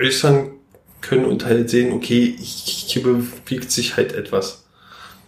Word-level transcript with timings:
äußern 0.00 0.50
können 1.00 1.24
und 1.24 1.44
halt 1.44 1.68
sehen, 1.68 1.92
okay, 1.92 2.34
hier 2.38 3.02
bewegt 3.02 3.70
sich 3.70 3.96
halt 3.96 4.12
etwas. 4.12 4.64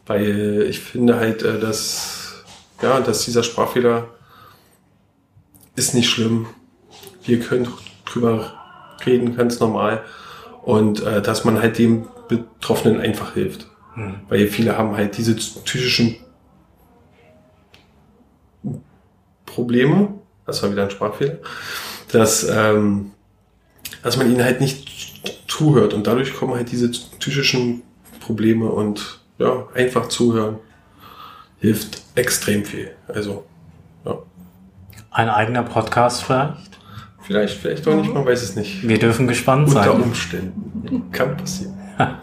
Weil 0.07 0.67
ich 0.69 0.81
finde 0.81 1.17
halt, 1.17 1.43
äh, 1.43 1.59
dass, 1.59 2.45
ja, 2.83 3.01
dass 3.01 3.25
dieser 3.25 3.43
Sprachfehler 3.43 4.09
ist 5.77 5.95
nicht 5.95 6.09
schlimm. 6.09 6.47
Wir 7.25 7.41
können 7.41 7.69
drüber 8.05 8.53
reden, 9.05 9.37
ganz 9.37 9.61
normal. 9.61 10.05
Und 10.63 11.03
äh, 11.03 11.21
dass 11.21 11.45
man 11.45 11.61
halt 11.61 11.79
dem 11.79 12.07
Betroffenen 12.29 13.01
einfach 13.01 13.35
hilft. 13.35 13.67
Hm. 13.95 14.21
Weil 14.29 14.47
viele 14.47 14.79
haben 14.79 14.97
halt 14.97 15.17
diese 15.17 15.35
psychischen 15.35 16.17
Probleme, 19.47 20.15
das 20.47 20.63
war 20.63 20.71
wieder 20.73 20.85
ein 20.85 20.91
Sprachfehler, 20.91 21.39
dass, 22.11 22.49
ähm, 22.49 23.13
dass 24.05 24.19
man 24.19 24.31
ihnen 24.31 24.45
halt 24.45 24.61
nicht 24.61 24.89
zuhört 25.49 25.95
und 25.95 26.07
dadurch 26.07 26.35
kommen 26.35 26.55
halt 26.55 26.71
diese 26.71 26.91
psychischen 26.91 27.83
Probleme 28.21 28.69
und 28.69 29.21
ja, 29.39 29.67
einfach 29.75 30.09
zuhören 30.09 30.59
hilft 31.59 32.03
extrem 32.15 32.65
viel. 32.65 32.95
Also, 33.09 33.45
ja. 34.05 34.19
Ein 35.11 35.31
eigener 35.31 35.63
Podcast 35.63 36.23
vielleicht? 36.23 36.79
Vielleicht, 37.23 37.59
vielleicht 37.59 37.89
auch 37.89 37.97
nicht, 37.97 38.13
man 38.13 38.27
weiß 38.27 38.43
es 38.43 38.55
nicht. 38.55 38.87
Wir 38.87 38.99
dürfen 38.99 39.27
gespannt 39.27 39.69
Unter 39.69 39.83
sein. 39.83 39.91
Unter 39.93 40.05
Umständen. 40.05 41.11
Kann 41.11 41.37
passieren. 41.39 41.75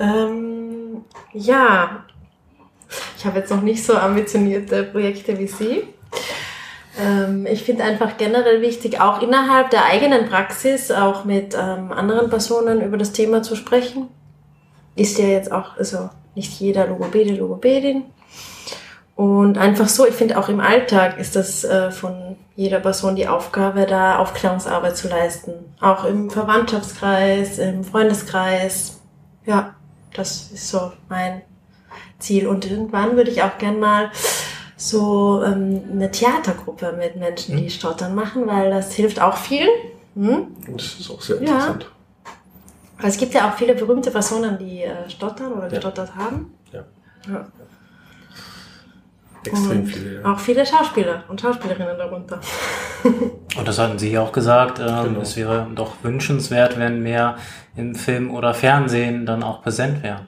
ähm, 0.00 1.04
ja, 1.32 2.04
ich 3.16 3.24
habe 3.24 3.38
jetzt 3.38 3.50
noch 3.50 3.62
nicht 3.62 3.84
so 3.84 3.96
ambitionierte 3.96 4.82
Projekte 4.82 5.38
wie 5.38 5.46
Sie. 5.46 5.84
Ähm, 6.98 7.46
ich 7.46 7.62
finde 7.62 7.84
einfach 7.84 8.16
generell 8.16 8.62
wichtig, 8.62 9.00
auch 9.00 9.20
innerhalb 9.22 9.70
der 9.70 9.84
eigenen 9.84 10.28
Praxis, 10.28 10.90
auch 10.90 11.24
mit 11.24 11.54
ähm, 11.54 11.92
anderen 11.92 12.30
Personen 12.30 12.80
über 12.80 12.96
das 12.96 13.12
Thema 13.12 13.42
zu 13.42 13.56
sprechen. 13.56 14.08
Ist 14.94 15.18
ja 15.18 15.26
jetzt 15.26 15.52
auch, 15.52 15.76
also 15.76 16.10
nicht 16.34 16.58
jeder 16.60 16.86
Logopäde, 16.86 17.34
Logopädin. 17.34 18.04
Und 19.14 19.56
einfach 19.56 19.88
so, 19.88 20.06
ich 20.06 20.14
finde 20.14 20.38
auch 20.38 20.50
im 20.50 20.60
Alltag 20.60 21.18
ist 21.18 21.36
das 21.36 21.64
äh, 21.64 21.90
von 21.90 22.36
jeder 22.54 22.80
Person 22.80 23.16
die 23.16 23.28
Aufgabe, 23.28 23.86
da 23.86 24.18
Aufklärungsarbeit 24.18 24.96
zu 24.96 25.08
leisten. 25.08 25.52
Auch 25.80 26.04
im 26.04 26.30
Verwandtschaftskreis, 26.30 27.58
im 27.58 27.82
Freundeskreis. 27.82 29.00
Ja, 29.46 29.74
das 30.14 30.50
ist 30.52 30.68
so 30.68 30.92
mein 31.08 31.42
Ziel. 32.18 32.46
Und 32.46 32.70
irgendwann 32.70 33.16
würde 33.16 33.30
ich 33.30 33.42
auch 33.42 33.56
gern 33.58 33.78
mal 33.78 34.10
so 34.76 35.42
ähm, 35.42 35.82
eine 35.90 36.10
Theatergruppe 36.10 36.92
mit 36.98 37.16
Menschen, 37.16 37.56
die 37.56 37.64
hm. 37.64 37.70
stottern 37.70 38.14
machen, 38.14 38.46
weil 38.46 38.70
das 38.70 38.92
hilft 38.92 39.20
auch 39.20 39.36
vielen. 39.36 39.70
Hm? 40.14 40.48
Und 40.68 40.80
das 40.80 41.00
ist 41.00 41.10
auch 41.10 41.20
sehr 41.20 41.38
interessant. 41.38 41.84
Ja. 41.84 43.08
Es 43.08 43.16
gibt 43.16 43.34
ja 43.34 43.48
auch 43.48 43.54
viele 43.54 43.74
berühmte 43.74 44.10
Personen, 44.10 44.58
die 44.58 44.82
äh, 44.82 45.08
stottern 45.08 45.52
oder 45.52 45.68
gestottert 45.68 46.10
ja. 46.16 46.24
haben. 46.24 46.54
Ja. 46.72 46.84
ja. 47.28 47.46
Extrem 49.44 49.80
und 49.80 49.86
viele, 49.86 50.20
ja. 50.20 50.32
Auch 50.32 50.38
viele 50.38 50.66
Schauspieler 50.66 51.24
und 51.28 51.40
Schauspielerinnen 51.40 51.96
darunter. 51.96 52.40
und 53.04 53.68
das 53.68 53.78
hatten 53.78 53.98
Sie 53.98 54.10
ja 54.10 54.22
auch 54.22 54.32
gesagt, 54.32 54.78
ähm, 54.80 55.04
genau. 55.04 55.20
es 55.20 55.36
wäre 55.36 55.68
doch 55.74 55.92
wünschenswert, 56.02 56.78
wenn 56.78 57.02
mehr 57.02 57.36
im 57.76 57.94
Film 57.94 58.34
oder 58.34 58.54
Fernsehen 58.54 59.26
dann 59.26 59.42
auch 59.42 59.62
präsent 59.62 60.02
wären. 60.02 60.26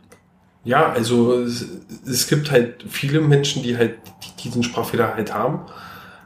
Ja, 0.69 0.93
also 0.93 1.41
es, 1.41 1.67
es 2.07 2.29
gibt 2.29 2.51
halt 2.51 2.85
viele 2.87 3.23
Menschen, 3.23 3.63
die 3.63 3.79
halt 3.79 3.95
diesen 4.45 4.63
Sprachfehler 4.63 5.15
halt 5.15 5.33
haben, 5.33 5.61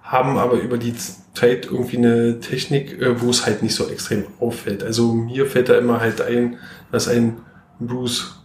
haben 0.03 0.37
aber 0.37 0.55
über 0.55 0.79
die 0.79 0.95
Zeit 1.33 1.67
irgendwie 1.67 1.99
eine 1.99 2.41
Technik, 2.41 3.01
äh, 3.01 3.21
wo 3.21 3.31
es 3.31 3.47
halt 3.47 3.63
nicht 3.63 3.77
so 3.77 3.89
extrem 3.89 4.25
auffällt. 4.41 4.83
Also 4.83 5.13
mir 5.13 5.47
fällt 5.47 5.69
da 5.69 5.79
immer 5.79 6.01
halt 6.01 6.21
ein, 6.21 6.59
dass 6.91 7.07
ein 7.07 7.37
Bruce 7.79 8.45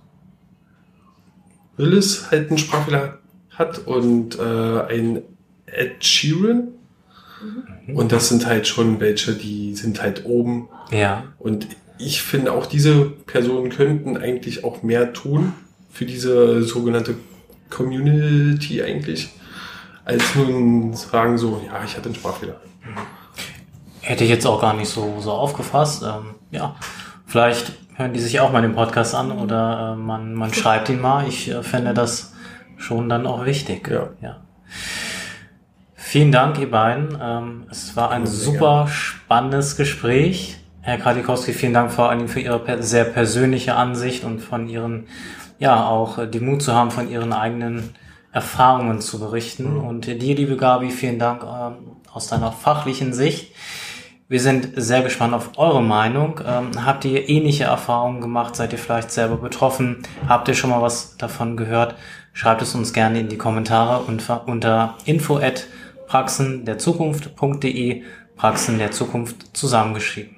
Willis 1.78 2.29
halt 2.29 2.50
einen 2.50 2.59
Sprachfehler 2.59 3.18
hat 3.50 3.88
und 3.88 4.38
äh, 4.38 4.81
ein 4.88 5.24
Ed 5.66 6.06
Sheeran. 6.06 6.68
Mhm. 7.88 7.96
Und 7.96 8.12
das 8.12 8.29
sind 8.29 8.46
halt 8.46 8.68
schon 8.68 9.00
welche, 9.00 9.34
die 9.34 9.74
sind 9.74 10.00
halt 10.00 10.25
oben. 10.25 10.69
Ja. 10.91 11.24
Und 11.40 11.66
ich 11.97 12.22
finde 12.22 12.52
auch 12.52 12.68
diese 12.68 13.06
Personen 13.25 13.72
könnten 13.72 14.16
eigentlich 14.16 14.64
auch 14.64 14.84
mehr 14.84 15.12
tun 15.14 15.53
für 15.97 16.06
diese 16.06 16.62
sogenannte 16.62 17.16
Community 17.72 18.84
eigentlich, 18.84 19.30
als 20.06 20.35
nun 20.35 20.94
sagen 20.94 21.40
so, 21.40 21.59
ja, 21.66 21.84
ich 21.84 21.97
hatte 21.97 22.06
einen 22.06 22.16
Sprachfehler. 22.16 22.62
Hätte 24.02 24.24
ich 24.24 24.30
jetzt 24.30 24.46
auch 24.46 24.62
gar 24.62 24.75
nicht 24.75 24.90
so, 24.90 25.16
so 25.19 25.31
aufgefasst. 25.31 26.03
Ähm, 26.03 26.35
ja, 26.52 26.75
vielleicht 27.25 27.72
hören 27.96 28.13
die 28.13 28.19
sich 28.19 28.40
auch 28.40 28.52
mal 28.52 28.62
den 28.62 28.75
Podcast 28.75 29.16
an 29.16 29.31
oder 29.31 29.94
äh, 29.94 30.00
man, 30.00 30.35
man 30.35 30.53
schreibt 30.53 30.88
ihn 30.90 31.02
mal. 31.02 31.28
Ich 31.28 31.50
äh, 31.50 31.63
fände 31.63 31.96
das 31.96 32.34
schon 32.78 33.09
dann 33.09 33.25
auch 33.25 33.46
wichtig. 33.46 33.90
Ja. 33.90 34.09
ja. 34.22 34.38
Vielen 35.96 36.31
Dank, 36.31 36.59
ihr 36.59 36.69
beiden. 36.69 37.18
Ähm, 37.19 37.66
es 37.72 37.96
war 37.96 38.12
ein 38.12 38.28
super 38.28 38.84
gerne. 38.84 38.90
spannendes 38.91 39.75
Gespräch. 39.75 40.59
Herr 40.81 41.00
Kradikowski, 41.00 41.53
vielen 41.53 41.74
Dank 41.74 41.91
vor 41.91 42.12
allem 42.12 42.29
für 42.29 42.40
Ihre 42.40 42.84
sehr 42.84 43.03
persönliche 43.03 43.75
Ansicht 43.75 44.24
und 44.24 44.40
von 44.40 44.69
Ihren, 44.69 45.08
ja, 45.59 45.88
auch 45.88 46.28
die 46.28 46.40
Mut 46.40 46.62
zu 46.62 46.73
haben, 46.73 46.91
von 46.91 47.09
Ihren 47.09 47.34
eigenen 47.34 47.95
Erfahrungen 48.31 49.01
zu 49.01 49.19
berichten. 49.19 49.75
Mhm. 49.75 49.84
Und 49.84 50.06
dir, 50.06 50.35
liebe 50.35 50.57
Gabi, 50.57 50.91
vielen 50.91 51.19
Dank 51.19 51.44
ähm, 51.44 51.97
aus 52.12 52.28
deiner 52.28 52.51
fachlichen 52.51 53.13
Sicht. 53.13 53.53
Wir 54.29 54.41
sind 54.41 54.72
sehr 54.75 55.03
gespannt 55.03 55.34
auf 55.34 55.51
eure 55.57 55.81
Meinung. 55.81 56.41
Ähm, 56.46 56.85
habt 56.85 57.06
ihr 57.06 57.29
ähnliche 57.29 57.63
Erfahrungen 57.63 58.19
gemacht? 58.19 58.57
Seid 58.57 58.73
ihr 58.73 58.79
vielleicht 58.79 59.09
selber 59.09 59.38
betroffen? 59.38 60.03
Habt 60.28 60.50
ihr 60.50 60.53
schon 60.53 60.69
mal 60.69 60.81
was 60.81 61.16
davon 61.16 61.56
gehört? 61.56 61.96
Schreibt 62.34 62.62
es 62.62 62.75
uns 62.75 62.91
gerne 62.91 63.22
in 63.22 63.29
die 63.29 63.38
Kommentare 63.38 64.03
unter, 64.03 64.46
unter 64.47 64.96
info 65.06 65.38
at 65.38 65.66
praxenderzukunft.de 66.07 68.03
Praxen 68.35 68.78
der 68.78 68.91
Zukunft 68.91 69.57
zusammengeschrieben. 69.57 70.35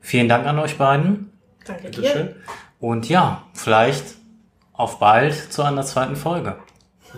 Vielen 0.00 0.28
Dank 0.28 0.46
an 0.46 0.58
euch 0.58 0.78
beiden. 0.78 1.33
Danke 1.64 1.90
dir. 1.90 2.10
Schön. 2.10 2.34
Und 2.80 3.08
ja, 3.08 3.46
vielleicht 3.54 4.04
auf 4.72 4.98
bald 4.98 5.52
zu 5.52 5.62
einer 5.62 5.84
zweiten 5.84 6.16
Folge. 6.16 6.58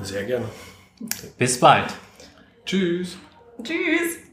Sehr 0.02 0.24
gerne. 0.24 0.46
Bis 1.38 1.58
bald. 1.58 1.86
Tschüss. 2.64 3.16
Tschüss. 3.62 4.25